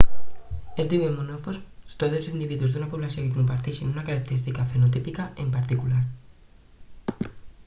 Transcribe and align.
es 0.83 0.87
diuen 0.93 1.11
monomorfs 1.17 1.91
tots 2.03 2.17
els 2.19 2.29
individus 2.31 2.73
d'una 2.77 2.89
població 2.95 3.27
que 3.27 3.35
comparteixen 3.37 3.93
una 3.93 4.07
característica 4.09 4.67
fenotípica 4.73 5.29
en 5.45 5.55
particular 5.59 6.03